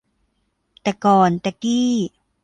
[0.81, 1.87] แต่ก่อนแต่กี้